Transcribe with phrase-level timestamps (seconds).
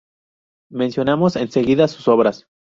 [0.71, 2.47] Mencionamos enseguida sus obras.